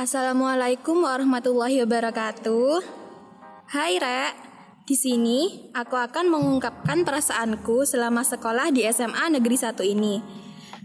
[0.00, 2.80] Assalamualaikum warahmatullahi wabarakatuh.
[3.68, 4.32] Hai Rek,
[4.88, 10.24] di sini aku akan mengungkapkan perasaanku selama sekolah di SMA Negeri 1 ini.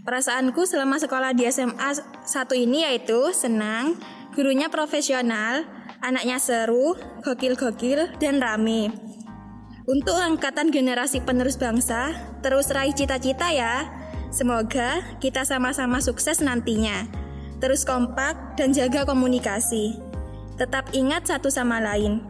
[0.04, 2.28] Perasaanku selama sekolah di SMA 1
[2.60, 3.96] ini yaitu senang,
[4.36, 5.64] gurunya profesional,
[6.04, 6.92] anaknya seru,
[7.24, 8.92] gokil-gokil, dan rame.
[9.88, 12.12] Untuk angkatan generasi penerus bangsa,
[12.44, 13.88] terus raih cita-cita ya.
[14.28, 17.24] Semoga kita sama-sama sukses nantinya
[17.58, 19.96] terus kompak, dan jaga komunikasi.
[20.56, 22.24] Tetap ingat satu sama lain.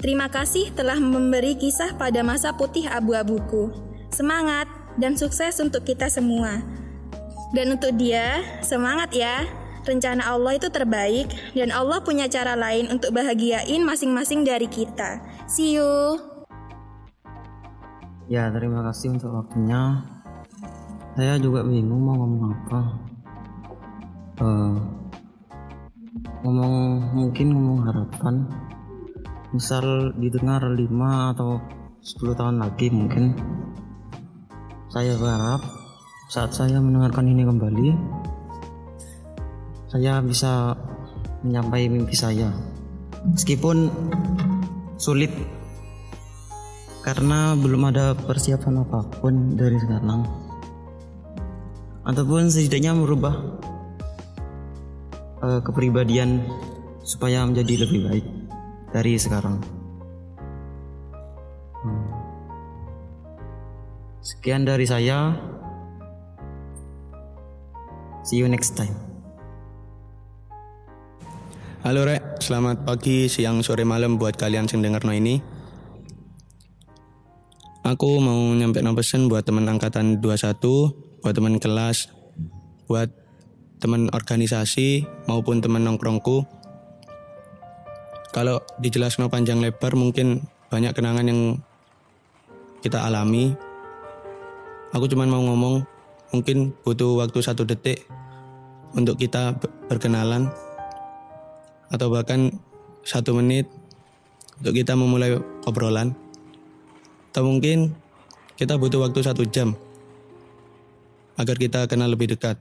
[0.00, 3.72] Terima kasih telah memberi kisah pada masa putih abu-abuku.
[4.08, 4.64] Semangat
[4.96, 6.64] dan sukses untuk kita semua.
[7.52, 9.44] Dan untuk dia, semangat ya.
[9.80, 15.24] Rencana Allah itu terbaik dan Allah punya cara lain untuk bahagiain masing-masing dari kita.
[15.48, 16.20] See you.
[18.28, 20.04] Ya, terima kasih untuk waktunya.
[21.16, 23.09] Saya juga bingung mau ngomong apa
[24.40, 24.74] uh,
[26.42, 26.74] ngomong
[27.14, 28.48] mungkin ngomong harapan.
[29.50, 30.80] Misal didengar 5
[31.36, 31.60] atau
[32.00, 33.36] 10 tahun lagi mungkin.
[34.90, 35.62] Saya berharap
[36.30, 37.88] saat saya mendengarkan ini kembali
[39.90, 40.78] saya bisa
[41.42, 42.54] menyampaikan mimpi saya.
[43.26, 43.90] Meskipun
[45.02, 45.34] sulit
[47.02, 50.22] karena belum ada persiapan apa pun dari sekarang.
[52.06, 53.34] Ataupun setidaknya merubah
[55.40, 56.44] uh, kepribadian
[57.04, 58.26] supaya menjadi lebih baik
[58.92, 59.60] dari sekarang.
[61.80, 62.04] Hmm.
[64.20, 65.32] Sekian dari saya.
[68.20, 68.94] See you next time.
[71.80, 75.40] Halo Rek, selamat pagi, siang, sore, malam buat kalian yang dengar no ini.
[77.80, 80.60] Aku mau nyampe no pesen buat teman angkatan 21,
[81.24, 82.12] buat teman kelas,
[82.84, 83.08] buat
[83.80, 86.44] teman organisasi maupun teman nongkrongku.
[88.30, 91.40] Kalau dijelaskan panjang lebar mungkin banyak kenangan yang
[92.84, 93.56] kita alami.
[94.94, 95.82] Aku cuma mau ngomong
[96.30, 98.06] mungkin butuh waktu satu detik
[98.94, 99.58] untuk kita
[99.90, 100.52] berkenalan
[101.90, 102.54] atau bahkan
[103.02, 103.66] satu menit
[104.62, 106.14] untuk kita memulai obrolan.
[107.32, 107.96] Atau mungkin
[108.54, 109.74] kita butuh waktu satu jam
[111.40, 112.60] agar kita kenal lebih dekat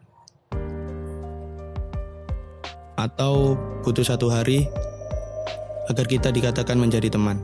[2.99, 3.55] atau
[3.87, 4.67] butuh satu hari
[5.87, 7.39] agar kita dikatakan menjadi teman.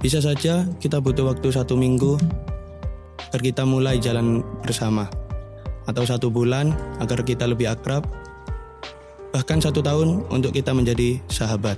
[0.00, 2.16] Bisa saja kita butuh waktu satu minggu
[3.28, 5.08] agar kita mulai jalan bersama,
[5.84, 8.04] atau satu bulan agar kita lebih akrab,
[9.32, 11.76] bahkan satu tahun untuk kita menjadi sahabat.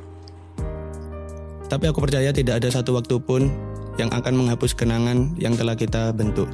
[1.67, 3.51] Tapi aku percaya tidak ada satu waktu pun
[3.99, 6.47] yang akan menghapus kenangan yang telah kita bentuk.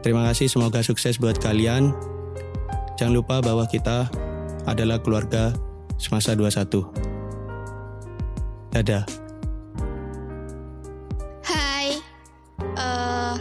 [0.00, 1.92] Terima kasih, semoga sukses buat kalian.
[3.02, 4.06] Jangan lupa bahwa kita
[4.62, 5.50] adalah keluarga
[5.98, 6.86] semasa 21.
[8.70, 9.02] Dadah.
[11.42, 11.98] Hai,
[12.78, 13.34] uh,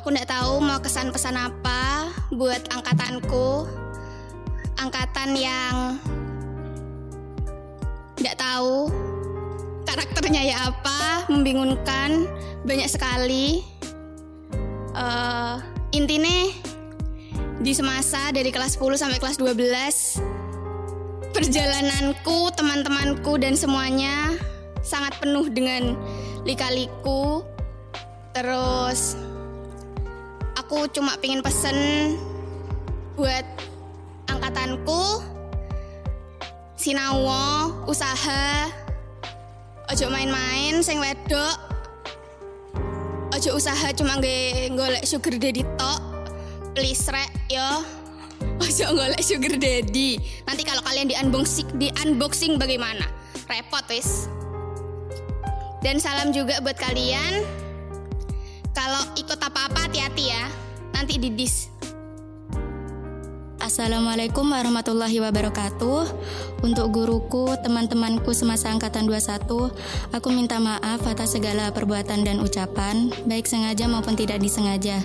[0.00, 3.68] aku nggak tahu mau kesan pesan apa buat angkatanku,
[4.80, 6.00] angkatan yang
[8.16, 8.88] nggak tahu
[9.84, 12.24] karakternya ya apa, membingungkan,
[12.64, 13.60] banyak sekali.
[14.96, 15.60] Uh,
[15.92, 16.59] intinya
[17.60, 24.32] di semasa dari kelas 10 sampai kelas 12 perjalananku, teman-temanku dan semuanya
[24.80, 25.92] sangat penuh dengan
[26.48, 27.44] lika-liku.
[28.32, 29.12] Terus
[30.56, 32.16] aku cuma pengen pesen
[33.20, 33.44] buat
[34.32, 35.20] angkatanku
[36.80, 38.72] sinawo, usaha,
[39.92, 41.60] ojo main-main, sing wedok,
[43.36, 44.16] ojo usaha cuma
[44.72, 46.09] golek sugar daddy tok
[46.74, 47.82] please rek yo.
[48.60, 50.16] Ojo golek sugar daddy.
[50.48, 53.04] Nanti kalau kalian di unboxing di unboxing bagaimana?
[53.48, 54.30] Repot wis.
[55.80, 57.44] Dan salam juga buat kalian.
[58.76, 60.44] Kalau ikut apa-apa hati-hati ya.
[60.94, 61.72] Nanti di dis
[63.70, 66.02] Assalamualaikum warahmatullahi wabarakatuh.
[66.66, 69.70] Untuk guruku, teman-temanku semasa angkatan 21,
[70.10, 74.98] aku minta maaf atas segala perbuatan dan ucapan, baik sengaja maupun tidak disengaja.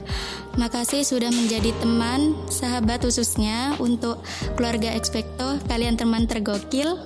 [0.58, 4.18] Makasih sudah menjadi teman, sahabat khususnya untuk
[4.58, 6.98] keluarga Expecto, kalian teman tergokil,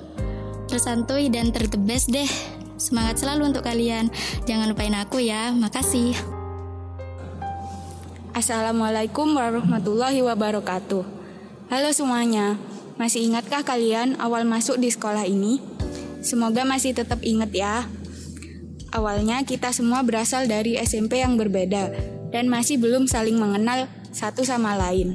[0.72, 2.32] tersantuy dan tertebes deh.
[2.80, 4.08] Semangat selalu untuk kalian.
[4.48, 5.52] Jangan lupain aku ya.
[5.52, 6.16] Makasih.
[8.32, 11.19] Assalamualaikum warahmatullahi wabarakatuh.
[11.70, 12.58] Halo semuanya,
[12.98, 15.62] masih ingatkah kalian awal masuk di sekolah ini?
[16.18, 17.86] Semoga masih tetap ingat ya.
[18.90, 21.94] Awalnya kita semua berasal dari SMP yang berbeda
[22.34, 25.14] dan masih belum saling mengenal satu sama lain.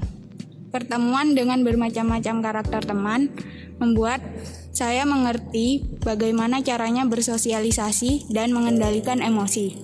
[0.70, 3.34] Pertemuan dengan bermacam-macam karakter teman
[3.82, 4.22] membuat
[4.70, 9.74] saya mengerti bagaimana caranya bersosialisasi dan mengendalikan emosi.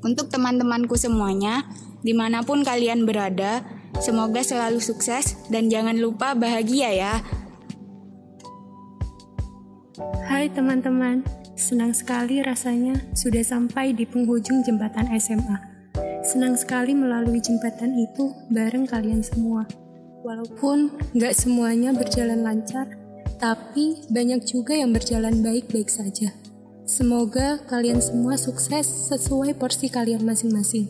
[0.00, 1.68] Untuk teman-temanku semuanya,
[2.00, 7.14] di mana pun kalian berada, semoga selalu sukses dan jangan lupa bahagia ya.
[10.24, 11.22] Hai teman-teman,
[11.54, 15.58] senang sekali rasanya sudah sampai di penghujung jembatan SMA.
[16.24, 19.68] Senang sekali melalui jembatan itu bareng kalian semua.
[20.24, 22.88] Walaupun nggak semuanya berjalan lancar,
[23.36, 26.32] tapi banyak juga yang berjalan baik-baik saja.
[26.88, 30.88] Semoga kalian semua sukses sesuai porsi kalian masing-masing.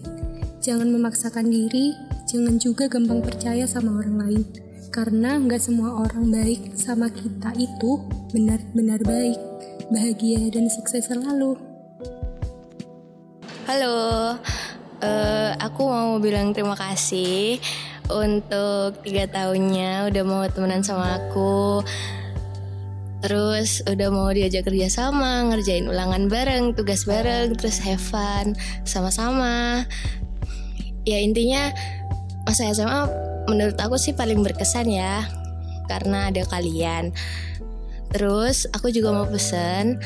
[0.63, 1.95] Jangan memaksakan diri,
[2.35, 4.43] jangan juga gampang percaya sama orang lain.
[4.91, 8.03] Karena nggak semua orang baik sama kita itu
[8.35, 9.39] benar-benar baik.
[9.95, 11.55] Bahagia dan sukses selalu.
[13.71, 14.35] Halo,
[14.99, 17.63] uh, aku mau bilang terima kasih
[18.11, 21.81] untuk tiga tahunnya udah mau temenan sama aku
[23.25, 28.53] terus udah mau diajak kerja sama ngerjain ulangan bareng tugas bareng terus have fun
[28.85, 29.89] sama-sama
[31.09, 31.73] ya intinya
[32.45, 33.09] masa SMA
[33.51, 35.25] menurut aku sih paling berkesan ya
[35.91, 37.13] karena ada kalian
[38.15, 40.01] terus aku juga mau pesen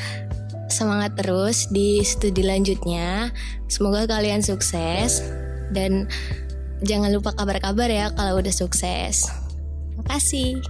[0.67, 3.31] semangat terus di studi lanjutnya
[3.69, 5.23] semoga kalian sukses
[5.71, 6.09] dan
[6.79, 9.27] Jangan lupa kabar-kabar ya kalau udah sukses.
[9.27, 10.63] Terima kasih.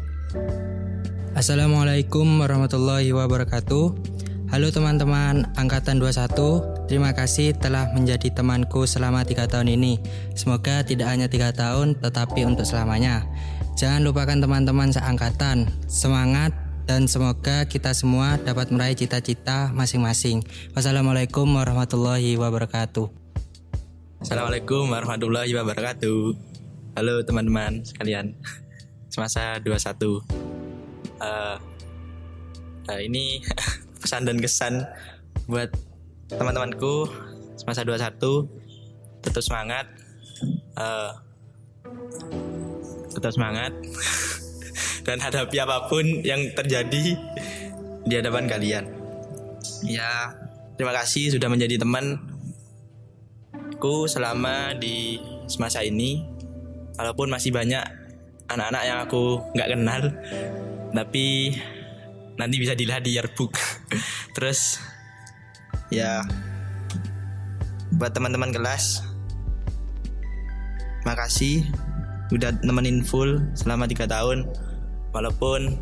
[1.38, 3.94] Assalamualaikum warahmatullahi wabarakatuh.
[4.50, 10.02] Halo teman-teman Angkatan 21 Terima kasih telah menjadi temanku selama tiga tahun ini
[10.34, 13.30] Semoga tidak hanya tiga tahun tetapi untuk selamanya
[13.78, 16.50] Jangan lupakan teman-teman seangkatan Semangat
[16.90, 20.42] dan semoga kita semua dapat meraih cita-cita masing-masing
[20.74, 23.20] Wassalamualaikum warahmatullahi wabarakatuh
[24.20, 26.36] Assalamualaikum warahmatullahi wabarakatuh.
[27.00, 28.36] Halo teman-teman sekalian.
[29.08, 29.96] Semasa 21.
[30.04, 31.56] Uh,
[32.84, 33.40] uh, ini
[34.00, 34.88] pesan dan kesan
[35.46, 35.70] buat
[36.32, 37.10] teman-temanku
[37.60, 38.20] semasa 21
[39.20, 39.86] tetap semangat
[40.80, 41.12] uh,
[43.12, 43.76] tetap semangat
[45.08, 47.18] dan hadapi apa pun yang terjadi
[48.06, 48.86] di hadapan kalian.
[49.84, 50.34] Ya
[50.78, 52.20] terima kasih sudah menjadi teman
[53.76, 55.20] aku selama di
[55.50, 56.24] semasa ini.
[57.00, 57.80] Walaupun masih banyak
[58.52, 60.02] anak-anak yang aku nggak kenal
[60.92, 61.56] tapi
[62.40, 63.60] nanti bisa dilihat di yearbook.
[64.36, 64.80] Terus
[65.92, 66.24] ya.
[68.00, 69.04] Buat teman-teman kelas
[71.04, 71.66] makasih
[72.32, 74.48] udah nemenin full selama tiga tahun.
[75.12, 75.76] Walaupun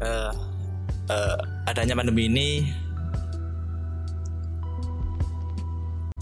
[0.00, 0.32] uh,
[1.12, 2.48] uh, adanya pandemi ini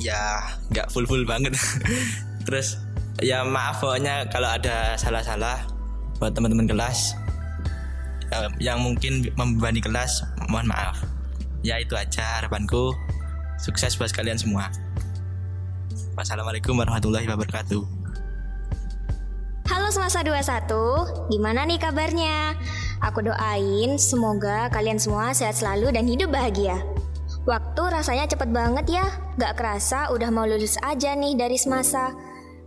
[0.02, 0.42] ya
[0.74, 1.54] nggak full full banget.
[2.48, 2.80] Terus
[3.22, 5.68] ya maaf pokoknya kalau ada salah-salah
[6.16, 7.14] buat teman-teman kelas
[8.30, 11.02] ya, yang mungkin membebani kelas mohon maaf
[11.60, 12.94] ya itu aja harapanku
[13.60, 14.70] sukses buat kalian semua
[16.16, 18.00] wassalamualaikum warahmatullahi wabarakatuh
[19.70, 22.58] Halo semasa 21, gimana nih kabarnya?
[23.06, 26.82] Aku doain semoga kalian semua sehat selalu dan hidup bahagia.
[27.46, 29.06] Waktu rasanya cepet banget ya,
[29.38, 32.10] gak kerasa udah mau lulus aja nih dari semasa.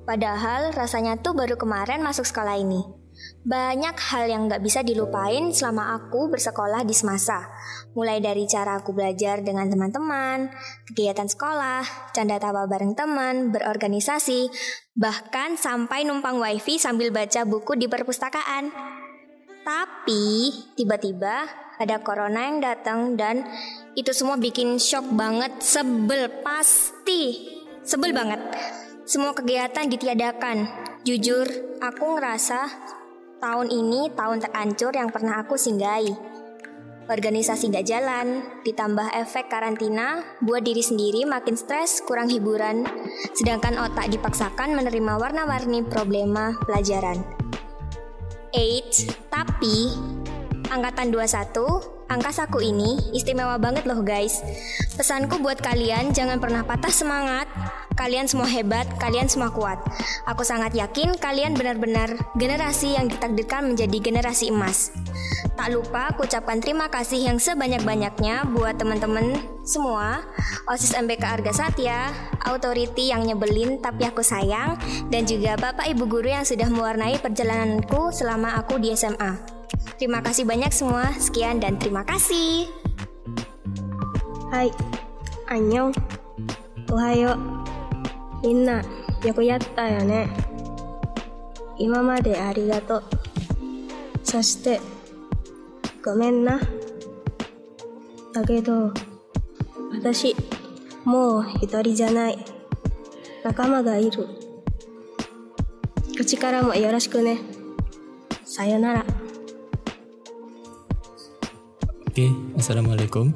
[0.08, 3.03] Padahal rasanya tuh baru kemarin masuk sekolah ini.
[3.44, 7.44] Banyak hal yang gak bisa dilupain selama aku bersekolah di semasa.
[7.92, 10.48] Mulai dari cara aku belajar dengan teman-teman,
[10.88, 11.84] kegiatan sekolah,
[12.16, 14.48] canda tawa bareng teman, berorganisasi,
[14.96, 18.72] bahkan sampai numpang wifi sambil baca buku di perpustakaan.
[19.68, 20.24] Tapi
[20.80, 21.44] tiba-tiba
[21.84, 23.44] ada corona yang datang dan
[24.00, 27.52] itu semua bikin shock banget, sebel pasti.
[27.84, 28.40] Sebel banget.
[29.04, 30.64] Semua kegiatan ditiadakan.
[31.04, 31.44] Jujur,
[31.84, 32.72] aku ngerasa
[33.44, 36.16] tahun ini tahun terancur yang pernah aku singgahi.
[37.04, 42.88] Organisasi gak jalan, ditambah efek karantina, buat diri sendiri makin stres, kurang hiburan,
[43.36, 47.20] sedangkan otak dipaksakan menerima warna-warni problema pelajaran.
[48.56, 49.92] 8, tapi
[50.74, 54.44] angkatan 21 Angka saku ini istimewa banget loh guys.
[54.94, 57.50] Pesanku buat kalian jangan pernah patah semangat.
[57.98, 59.82] Kalian semua hebat, kalian semua kuat.
[60.30, 64.94] Aku sangat yakin kalian benar-benar generasi yang ditakdirkan menjadi generasi emas.
[65.54, 70.26] Tak lupa aku ucapkan terima kasih yang sebanyak-banyaknya buat teman-teman semua,
[70.66, 72.14] OSIS MBK Arga Satya,
[72.46, 74.78] authority yang nyebelin tapi aku sayang,
[75.14, 79.63] dan juga Bapak Ibu Guru yang sudah mewarnai perjalananku selama aku di SMA.
[79.99, 81.11] Terima kasih banyak semua.
[81.19, 82.71] Sekian dan terima kasih.
[84.49, 84.71] Hai,
[85.51, 85.93] annyeong.
[86.89, 87.35] Ohayo.
[88.41, 88.81] Minna,
[89.27, 90.31] yaku yatta ya ne.
[91.79, 93.05] 今までありがとう。
[94.25, 94.81] そして、
[96.05, 96.61] ごめんな。
[98.33, 98.93] だけど、
[99.93, 100.35] 私、
[101.05, 102.39] もう一人じゃない。
[103.45, 104.27] 仲間がいる。
[106.17, 107.39] 口からもよろしくね。
[108.45, 109.12] さよなら。
[112.14, 113.34] Oke, Assalamualaikum.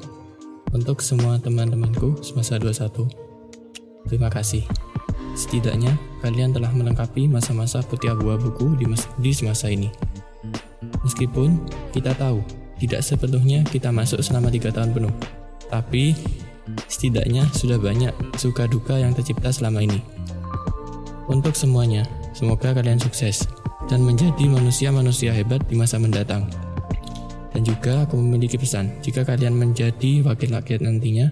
[0.70, 3.10] Untuk semua teman-temanku semasa 21
[4.06, 4.62] Terima kasih.
[5.34, 9.90] Setidaknya kalian telah melengkapi masa-masa putih abu-abuku di, mas- di semasa ini.
[11.02, 11.58] Meskipun
[11.90, 12.38] kita tahu
[12.78, 15.14] tidak sepenuhnya kita masuk selama tiga tahun penuh.
[15.66, 16.14] Tapi
[16.86, 19.98] setidaknya sudah banyak suka duka yang tercipta selama ini.
[21.26, 23.42] Untuk semuanya, semoga kalian sukses
[23.90, 26.67] dan menjadi manusia-manusia hebat di masa mendatang.
[27.58, 31.26] Dan juga aku memiliki pesan, jika kalian menjadi wakil rakyat nantinya,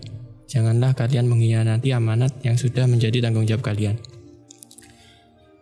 [0.51, 3.95] janganlah kalian mengkhianati amanat yang sudah menjadi tanggung jawab kalian.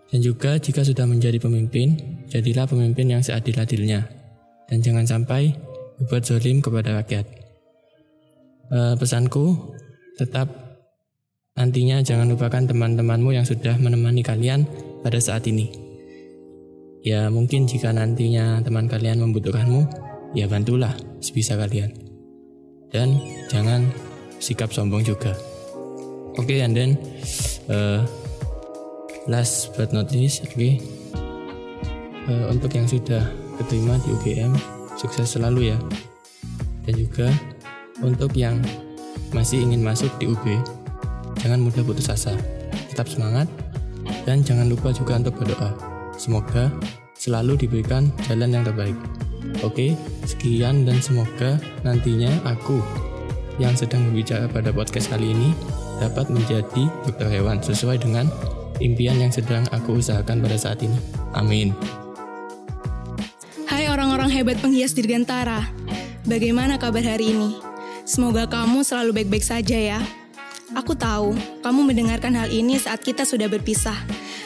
[0.08, 2.00] Dan juga jika sudah menjadi pemimpin,
[2.32, 4.08] jadilah pemimpin yang seadil-adilnya.
[4.64, 5.52] Dan jangan sampai
[6.00, 7.28] berbuat zolim kepada rakyat.
[8.72, 9.76] Eh, pesanku,
[10.16, 10.48] tetap
[11.60, 14.64] nantinya jangan lupakan teman-temanmu yang sudah menemani kalian
[15.04, 15.68] pada saat ini.
[17.04, 21.94] Ya mungkin jika nantinya teman kalian membutuhkanmu, ya bantulah sebisa kalian.
[22.90, 23.18] Dan
[23.50, 23.90] jangan
[24.38, 25.34] sikap sombong juga.
[26.34, 26.98] Oke, and then
[27.70, 28.02] uh,
[29.30, 30.58] last but not least, oke.
[32.26, 33.22] Uh, untuk yang sudah
[33.62, 34.52] keterima di UGM,
[34.98, 35.78] sukses selalu ya.
[36.84, 37.30] Dan juga
[38.02, 38.60] untuk yang
[39.32, 40.44] masih ingin masuk di UB,
[41.40, 42.34] jangan mudah putus asa.
[42.90, 43.50] Tetap semangat
[44.22, 45.74] dan jangan lupa juga untuk berdoa.
[46.14, 46.70] Semoga
[47.18, 48.94] selalu diberikan jalan yang terbaik.
[49.62, 52.80] Oke, sekian dan semoga nantinya aku
[53.62, 55.54] yang sedang berbicara pada podcast kali ini
[56.02, 58.26] dapat menjadi dokter hewan sesuai dengan
[58.82, 60.98] impian yang sedang aku usahakan pada saat ini.
[61.38, 61.70] Amin.
[63.70, 65.70] Hai orang-orang hebat penghias Dirgantara.
[66.24, 67.58] Bagaimana kabar hari ini?
[68.04, 70.00] Semoga kamu selalu baik-baik saja ya.
[70.74, 73.96] Aku tahu kamu mendengarkan hal ini saat kita sudah berpisah.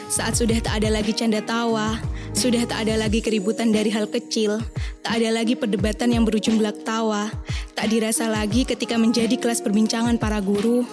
[0.09, 1.97] Saat sudah tak ada lagi canda tawa,
[2.33, 4.61] sudah tak ada lagi keributan dari hal kecil,
[5.01, 7.31] tak ada lagi perdebatan yang berujung belak tawa,
[7.73, 10.85] tak dirasa lagi ketika menjadi kelas perbincangan para guru,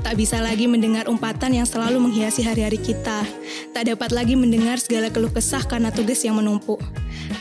[0.00, 3.26] tak bisa lagi mendengar umpatan yang selalu menghiasi hari-hari kita,
[3.74, 6.80] tak dapat lagi mendengar segala keluh kesah karena tugas yang menumpuk.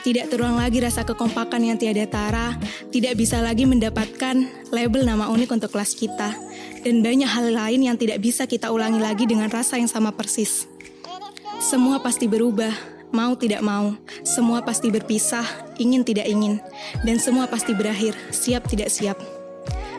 [0.02, 2.58] Tidak terulang lagi rasa kekompakan yang tiada tara,
[2.90, 6.34] tidak bisa lagi mendapatkan label nama unik untuk kelas kita,
[6.82, 10.66] dan banyak hal lain yang tidak bisa kita ulangi lagi dengan rasa yang sama persis.
[11.62, 13.94] Semua pasti berubah, mau tidak mau.
[14.26, 15.46] Semua pasti berpisah,
[15.78, 16.62] ingin tidak ingin.
[17.04, 19.18] Dan semua pasti berakhir, siap tidak siap.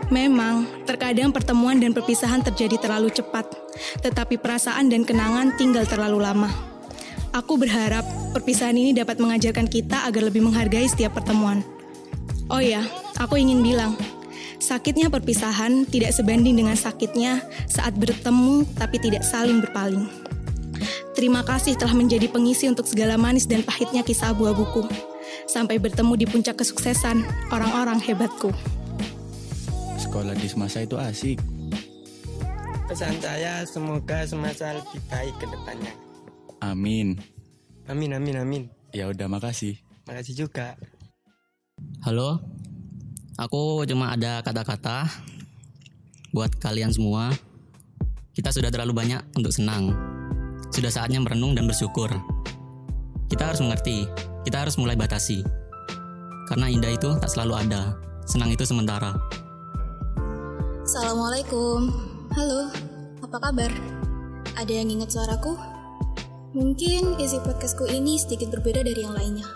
[0.07, 3.51] Memang, terkadang pertemuan dan perpisahan terjadi terlalu cepat,
[4.07, 6.51] tetapi perasaan dan kenangan tinggal terlalu lama.
[7.35, 11.61] Aku berharap perpisahan ini dapat mengajarkan kita agar lebih menghargai setiap pertemuan.
[12.47, 12.87] Oh ya,
[13.19, 13.99] aku ingin bilang,
[14.63, 20.07] sakitnya perpisahan tidak sebanding dengan sakitnya saat bertemu tapi tidak saling berpaling.
[21.17, 24.85] Terima kasih telah menjadi pengisi untuk segala manis dan pahitnya kisah abu-abuku.
[25.49, 28.53] Sampai bertemu di puncak kesuksesan orang-orang hebatku.
[29.97, 31.41] Sekolah di semasa itu asik.
[32.85, 35.93] Pesan saya semoga semasa lebih baik ke depannya.
[36.61, 37.17] Amin.
[37.89, 38.63] Amin, amin, amin.
[38.93, 39.81] Ya udah makasih.
[40.05, 40.77] Makasih juga.
[42.05, 42.45] Halo,
[43.41, 45.09] aku cuma ada kata-kata
[46.37, 47.33] buat kalian semua.
[48.37, 50.16] Kita sudah terlalu banyak untuk senang.
[50.75, 52.11] Sudah saatnya merenung dan bersyukur.
[53.31, 54.07] Kita harus mengerti,
[54.47, 55.43] kita harus mulai batasi.
[56.47, 59.15] Karena indah itu tak selalu ada, senang itu sementara.
[60.87, 61.91] Assalamualaikum.
[62.35, 62.71] Halo,
[63.23, 63.71] apa kabar?
[64.55, 65.59] Ada yang ingat suaraku?
[66.55, 69.47] Mungkin isi podcastku ini sedikit berbeda dari yang lainnya.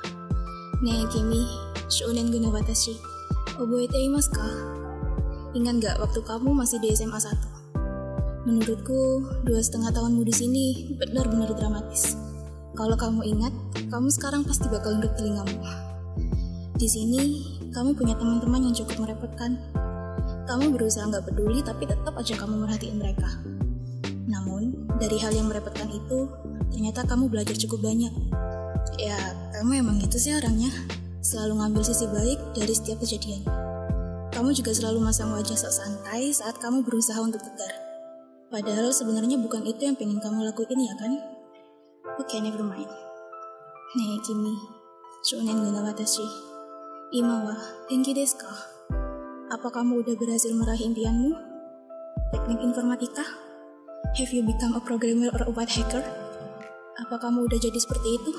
[0.83, 1.47] Ne kimi,
[1.87, 2.99] shounen guna watashi.
[3.61, 4.49] Oboete imasu ka?
[5.53, 7.60] Ingat gak waktu kamu masih di SMA 1?
[8.41, 10.65] Menurutku, dua setengah tahunmu di sini
[10.97, 12.17] benar-benar dramatis.
[12.73, 13.53] Kalau kamu ingat,
[13.93, 15.61] kamu sekarang pasti bakal nurut telingamu.
[16.81, 17.45] Di sini,
[17.77, 19.61] kamu punya teman-teman yang cukup merepotkan.
[20.49, 23.29] Kamu berusaha nggak peduli, tapi tetap aja kamu merhatiin mereka.
[24.25, 26.33] Namun, dari hal yang merepotkan itu,
[26.73, 28.15] ternyata kamu belajar cukup banyak.
[28.97, 29.21] Ya,
[29.53, 30.73] kamu emang gitu sih orangnya.
[31.21, 33.45] Selalu ngambil sisi baik dari setiap kejadian.
[34.33, 37.90] Kamu juga selalu masang wajah sok santai saat kamu berusaha untuk tegar.
[38.51, 41.23] Padahal sebenarnya bukan itu yang pengen kamu lakuin ya kan?
[42.19, 42.91] Oke, never mind.
[43.95, 44.59] Ne, kimi,
[45.23, 46.27] shounen guna watashi.
[47.15, 47.55] Ima wa
[47.87, 48.51] genki desu ka?
[49.55, 51.31] Apa kamu udah berhasil meraih impianmu?
[52.35, 53.23] Teknik informatika?
[54.19, 56.03] Have you become a programmer or a white hacker?
[57.07, 58.35] Apa kamu udah jadi seperti itu?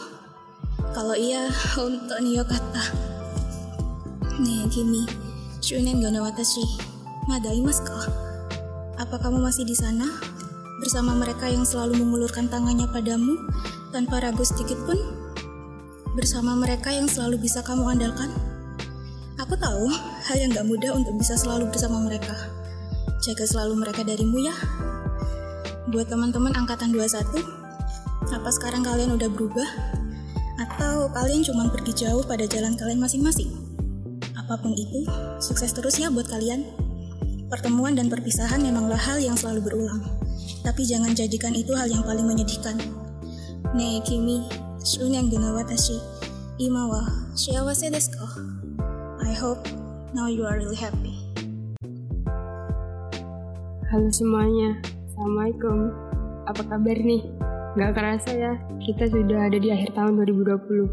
[0.91, 1.47] Kalau iya,
[1.87, 2.83] untuk Nio kata.
[4.43, 5.07] Nih, Kimi,
[5.63, 6.67] Shunen gana watashi.
[7.31, 7.79] Madai mas
[9.01, 10.05] Apa kamu masih di sana?
[10.77, 13.33] Bersama mereka yang selalu mengulurkan tangannya padamu
[13.89, 14.93] tanpa ragu sedikit pun?
[16.13, 18.29] Bersama mereka yang selalu bisa kamu andalkan?
[19.41, 19.89] Aku tahu
[20.29, 22.37] hal yang gak mudah untuk bisa selalu bersama mereka.
[23.25, 24.53] Jaga selalu mereka darimu ya.
[25.89, 27.41] Buat teman-teman angkatan 21,
[28.29, 29.65] apa sekarang kalian udah berubah?
[30.61, 33.49] Atau kalian cuma pergi jauh pada jalan kalian masing-masing?
[34.37, 35.09] Apa pun itu,
[35.41, 36.80] sukses terus ya buat kalian.
[37.51, 39.99] Pertemuan dan perpisahan memanglah hal yang selalu berulang.
[40.63, 42.79] Tapi jangan jadikan itu hal yang paling menyedihkan.
[43.75, 44.47] Ne kimi,
[44.79, 45.99] shunyang guna watashi,
[46.63, 47.03] ima wa
[47.35, 48.23] shiawase desu ka?
[49.27, 49.67] I hope
[50.15, 51.11] now you are really happy.
[53.91, 54.79] Halo semuanya,
[55.11, 55.91] Assalamualaikum.
[56.47, 57.27] Apa kabar nih?
[57.75, 60.87] Gak kerasa ya, kita sudah ada di akhir tahun 2020.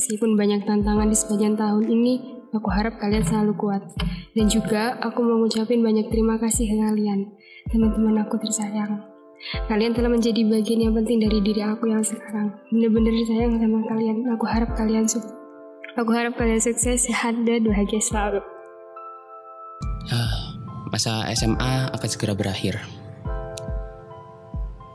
[0.00, 3.84] Meskipun banyak tantangan di sepanjang tahun ini, aku harap kalian selalu kuat.
[4.32, 7.28] Dan juga aku mau ngucapin banyak terima kasih ke kalian,
[7.68, 9.04] teman-teman aku tersayang.
[9.68, 12.54] Kalian telah menjadi bagian yang penting dari diri aku yang sekarang.
[12.70, 14.24] Bener-bener sayang sama kalian.
[14.32, 15.34] Aku harap kalian sukses.
[15.92, 18.40] Aku harap kalian sukses, sehat, dan bahagia selalu.
[20.08, 20.56] Ah,
[20.88, 22.80] masa SMA akan segera berakhir.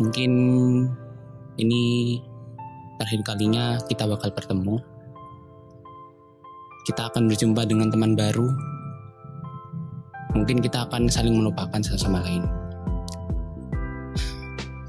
[0.01, 0.32] Mungkin
[1.62, 1.84] ini
[2.98, 4.82] terakhir kalinya kita bakal bertemu.
[6.88, 8.76] Kita akan berjumpa dengan teman baru.
[10.38, 12.46] Mungkin kita akan saling melupakan satu sama lain.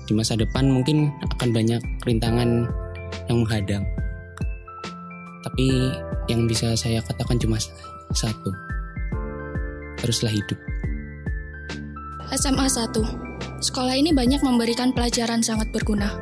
[0.05, 2.69] Di masa depan mungkin akan banyak rintangan
[3.28, 3.85] yang menghadang.
[5.45, 5.93] Tapi
[6.28, 7.57] yang bisa saya katakan cuma
[8.12, 8.50] satu.
[10.00, 10.59] Teruslah hidup.
[12.37, 12.93] SMA 1.
[13.64, 16.12] Sekolah ini banyak memberikan pelajaran sangat berguna.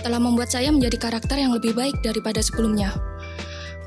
[0.00, 2.94] Telah membuat saya menjadi karakter yang lebih baik daripada sebelumnya.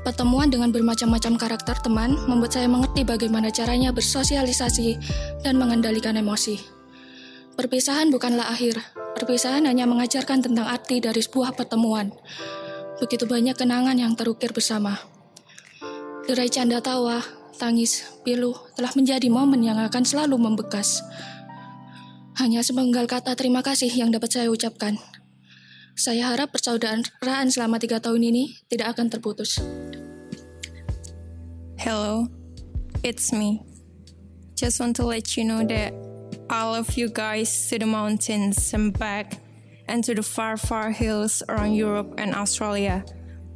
[0.04, 5.00] Pertemuan dengan bermacam-macam karakter teman membuat saya mengerti bagaimana caranya bersosialisasi
[5.40, 6.60] dan mengendalikan emosi.
[7.56, 8.84] Perpisahan bukanlah akhir.
[9.16, 12.12] Perpisahan hanya mengajarkan tentang arti dari sebuah pertemuan.
[13.00, 15.00] Begitu banyak kenangan yang terukir bersama.
[16.28, 17.24] Derai canda tawa,
[17.56, 21.00] tangis, pilu telah menjadi momen yang akan selalu membekas.
[22.36, 25.00] Hanya sepenggal kata terima kasih yang dapat saya ucapkan.
[25.94, 29.62] Saya harap persaudaraan selama tiga tahun ini tidak akan terputus.
[31.78, 32.26] Hello,
[33.06, 33.62] it's me.
[34.58, 35.94] Just want to let you know that
[36.50, 39.38] I love you guys to the mountains and back
[39.86, 43.06] and to the far, far hills around Europe and Australia,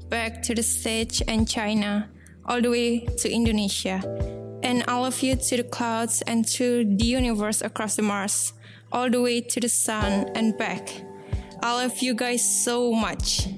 [0.06, 2.06] back to the stage and China,
[2.46, 3.98] all the way to Indonesia.
[4.62, 8.54] And all of you to the clouds and to the universe across the Mars,
[8.94, 11.07] all the way to the sun and back.
[11.58, 13.50] I love you guys so much.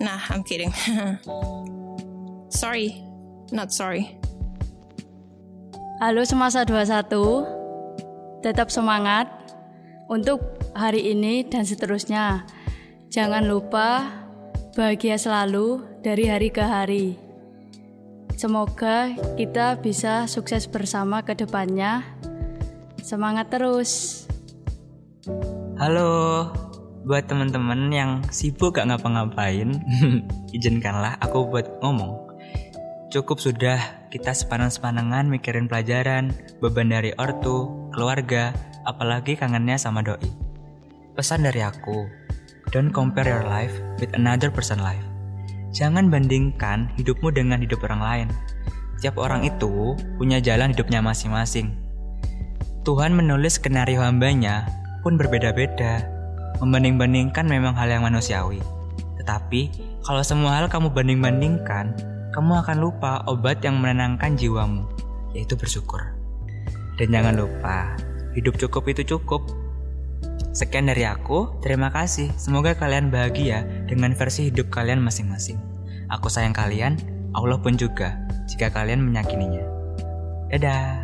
[0.00, 0.72] Nah, I'm kidding.
[2.48, 3.04] sorry,
[3.52, 4.16] not sorry.
[6.00, 9.28] Halo semasa 21, tetap semangat
[10.08, 10.40] untuk
[10.72, 12.48] hari ini dan seterusnya.
[13.12, 14.08] Jangan lupa
[14.72, 17.20] bahagia selalu dari hari ke hari.
[18.40, 22.00] Semoga kita bisa sukses bersama ke depannya.
[23.04, 24.24] Semangat terus.
[25.76, 26.48] Halo,
[27.04, 29.72] buat teman-teman yang sibuk gak ngapa-ngapain,
[30.56, 32.28] izinkanlah aku buat ngomong.
[33.10, 36.30] Cukup sudah kita sepanang-sepanangan mikirin pelajaran,
[36.62, 38.54] beban dari ortu, keluarga,
[38.86, 40.30] apalagi kangennya sama doi.
[41.18, 42.06] Pesan dari aku,
[42.70, 45.02] don't compare your life with another person life.
[45.74, 48.28] Jangan bandingkan hidupmu dengan hidup orang lain.
[49.00, 51.72] Tiap orang itu punya jalan hidupnya masing-masing.
[52.86, 54.68] Tuhan menulis skenario hambanya
[55.02, 56.19] pun berbeda-beda.
[56.60, 58.60] Membanding-bandingkan memang hal yang manusiawi.
[59.16, 59.60] Tetapi,
[60.04, 61.92] kalau semua hal kamu banding-bandingkan,
[62.36, 64.86] kamu akan lupa obat yang menenangkan jiwamu,
[65.32, 66.14] yaitu bersyukur.
[67.00, 67.96] Dan jangan lupa,
[68.36, 69.42] hidup cukup itu cukup.
[70.52, 72.28] Sekian dari aku, terima kasih.
[72.36, 75.56] Semoga kalian bahagia dengan versi hidup kalian masing-masing.
[76.10, 76.98] Aku sayang kalian,
[77.32, 78.18] Allah pun juga,
[78.50, 79.62] jika kalian menyakininya.
[80.50, 80.98] Dadah.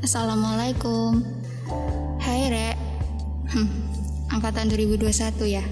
[0.00, 1.20] Assalamualaikum.
[2.22, 2.85] Hai Rek.
[3.46, 3.68] Hmm,
[4.34, 5.62] angkatan 2021 ya?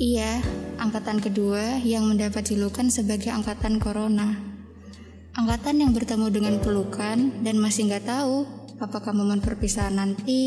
[0.00, 0.40] Iya,
[0.80, 4.36] angkatan kedua yang mendapat julukan sebagai angkatan corona.
[5.36, 8.48] Angkatan yang bertemu dengan pelukan dan masih nggak tahu
[8.80, 10.40] apakah momen perpisahan nanti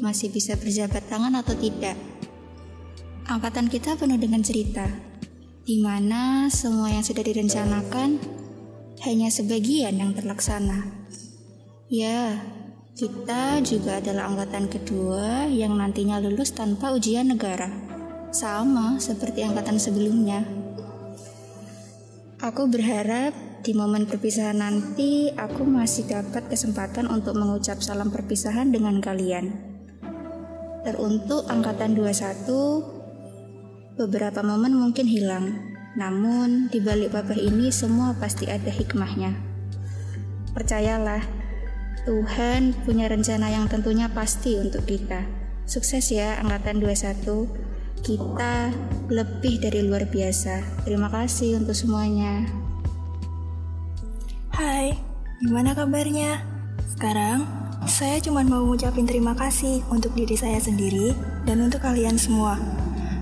[0.00, 1.96] masih bisa berjabat tangan atau tidak.
[3.24, 4.88] Angkatan kita penuh dengan cerita,
[5.64, 8.20] di mana semua yang sudah direncanakan
[9.04, 10.84] hanya sebagian yang terlaksana.
[11.92, 12.40] Ya,
[12.94, 17.66] Kita juga adalah angkatan kedua yang nantinya lulus tanpa ujian negara.
[18.30, 20.46] Sama seperti angkatan sebelumnya.
[22.38, 23.34] Aku berharap
[23.66, 29.50] di momen perpisahan nanti aku masih dapat kesempatan untuk mengucap salam perpisahan dengan kalian.
[30.86, 35.50] Teruntuk angkatan 21, beberapa momen mungkin hilang.
[35.98, 39.34] Namun di balik babah ini semua pasti ada hikmahnya.
[40.54, 41.43] Percayalah,
[42.02, 45.22] Tuhan punya rencana yang tentunya pasti untuk kita.
[45.64, 47.46] Sukses ya angkatan 21.
[48.04, 48.74] Kita
[49.08, 50.84] lebih dari luar biasa.
[50.84, 52.44] Terima kasih untuk semuanya.
[54.52, 54.98] Hai,
[55.40, 56.44] gimana kabarnya?
[56.90, 57.46] Sekarang,
[57.88, 61.16] saya cuma mau ngucapin terima kasih untuk diri saya sendiri
[61.48, 62.60] dan untuk kalian semua.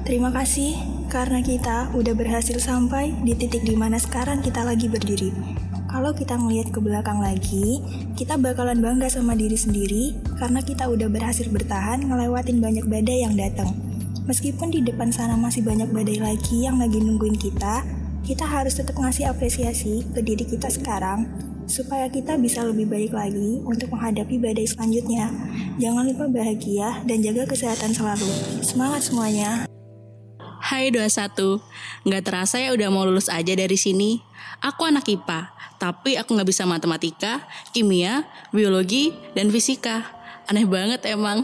[0.03, 0.75] Terima kasih
[1.07, 5.31] karena kita udah berhasil sampai di titik di mana sekarang kita lagi berdiri
[5.93, 7.85] kalau kita ngelihat ke belakang lagi,
[8.17, 13.37] kita bakalan bangga sama diri sendiri karena kita udah berhasil bertahan ngelewatin banyak badai yang
[13.37, 13.77] datang.
[14.25, 17.85] Meskipun di depan sana masih banyak badai lagi yang lagi nungguin kita,
[18.25, 21.29] kita harus tetap ngasih apresiasi ke diri kita sekarang
[21.69, 25.29] supaya kita bisa lebih baik lagi untuk menghadapi badai selanjutnya.
[25.77, 28.33] Jangan lupa bahagia dan jaga kesehatan selalu.
[28.65, 29.69] Semangat semuanya!
[30.63, 31.61] Hai 21,
[32.09, 34.32] nggak terasa ya udah mau lulus aja dari sini.
[34.63, 35.51] Aku anak IPA,
[35.83, 37.43] tapi aku nggak bisa matematika,
[37.75, 38.23] kimia,
[38.55, 40.23] biologi, dan fisika.
[40.47, 41.43] Aneh banget emang.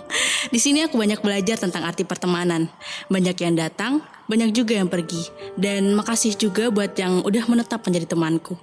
[0.52, 2.68] Di sini aku banyak belajar tentang arti pertemanan.
[3.08, 5.20] Banyak yang datang, banyak juga yang pergi.
[5.56, 8.56] Dan makasih juga buat yang udah menetap menjadi temanku.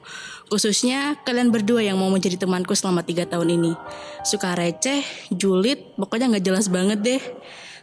[0.49, 3.73] Khususnya kalian berdua yang mau menjadi temanku selama tiga tahun ini.
[4.21, 5.01] Suka receh,
[5.33, 7.21] julid, pokoknya nggak jelas banget deh.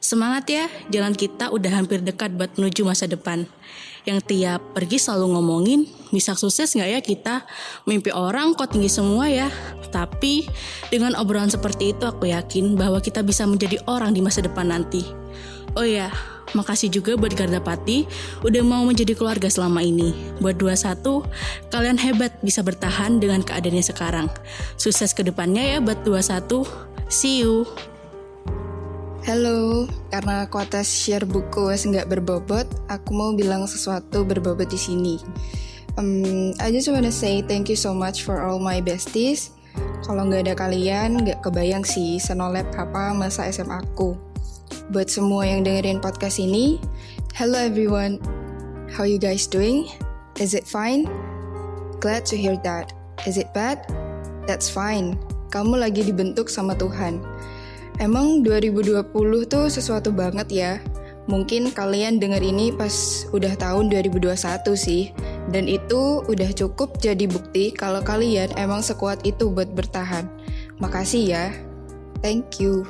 [0.03, 3.47] Semangat ya, jalan kita udah hampir dekat buat menuju masa depan
[4.03, 7.35] yang tiap pergi selalu ngomongin bisa sukses nggak ya kita
[7.87, 9.49] mimpi orang kok tinggi semua ya
[9.95, 10.45] tapi
[10.91, 15.07] dengan obrolan seperti itu aku yakin bahwa kita bisa menjadi orang di masa depan nanti
[15.79, 16.11] oh ya
[16.53, 18.05] Makasih juga buat Gardapati
[18.45, 20.13] udah mau menjadi keluarga selama ini.
[20.37, 21.25] Buat 21,
[21.73, 24.29] kalian hebat bisa bertahan dengan keadaannya sekarang.
[24.77, 26.69] Sukses ke depannya ya buat 21.
[27.09, 27.65] See you.
[29.23, 35.15] Halo, karena kuota share buku nggak berbobot, aku mau bilang sesuatu berbobot di sini.
[35.95, 39.55] Um, I just wanna say thank you so much for all my besties.
[40.03, 44.19] Kalau nggak ada kalian, nggak kebayang sih senolep apa masa SMA aku.
[44.91, 46.83] Buat semua yang dengerin podcast ini,
[47.39, 48.19] hello everyone.
[48.91, 49.87] How you guys doing?
[50.43, 51.07] Is it fine?
[52.03, 52.91] Glad to hear that.
[53.23, 53.87] Is it bad?
[54.51, 55.15] That's fine.
[55.55, 57.23] Kamu lagi dibentuk sama Tuhan
[58.01, 59.13] Emang 2020
[59.45, 60.73] tuh sesuatu banget ya.
[61.29, 64.33] Mungkin kalian denger ini pas udah tahun 2021
[64.73, 65.13] sih.
[65.53, 70.27] Dan itu udah cukup jadi bukti kalau kalian emang sekuat itu buat bertahan.
[70.81, 71.47] Makasih ya.
[72.23, 72.87] Thank you.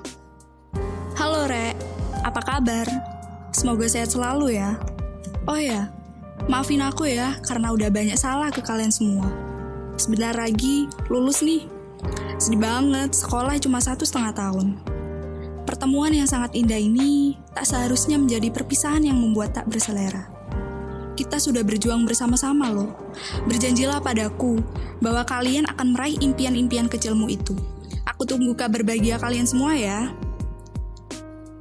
[1.16, 1.72] Halo Re,
[2.24, 2.84] apa kabar?
[3.52, 4.76] Semoga sehat selalu ya.
[5.44, 5.90] Oh ya,
[6.46, 9.28] maafin aku ya karena udah banyak salah ke kalian semua.
[9.96, 11.68] Sebentar lagi lulus nih.
[12.40, 14.91] Sedih banget, sekolah cuma satu setengah tahun.
[15.72, 20.28] Pertemuan yang sangat indah ini tak seharusnya menjadi perpisahan yang membuat tak berselera.
[21.16, 22.92] Kita sudah berjuang bersama-sama loh.
[23.48, 24.61] Berjanjilah padaku
[25.00, 27.56] bahwa kalian akan meraih impian-impian kecilmu itu.
[28.04, 30.12] Aku tunggu kabar bahagia kalian semua ya.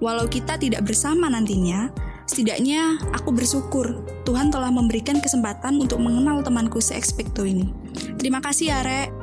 [0.03, 1.87] Walau kita tidak bersama nantinya,
[2.27, 7.71] setidaknya aku bersyukur Tuhan telah memberikan kesempatan untuk mengenal temanku se-expecto ini.
[8.19, 9.20] Terima kasih ya, Rek.